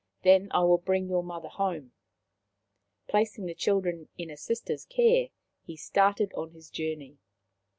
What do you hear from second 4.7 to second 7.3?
care, he started on his journey.